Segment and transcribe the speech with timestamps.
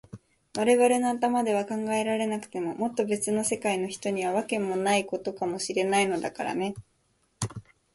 [0.57, 6.73] われわれの頭では考えられなくても、もっとべつの世界の人には、わけもないことかもしれないのだからね。